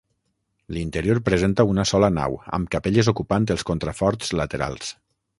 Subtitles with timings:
[0.75, 4.91] L'interior presenta una sola nau, amb capelles ocupant els contraforts laterals.